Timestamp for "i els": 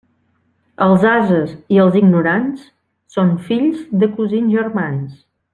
1.75-1.99